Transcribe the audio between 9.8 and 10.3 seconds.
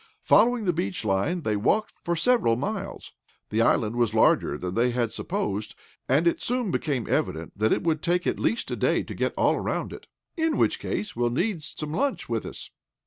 it.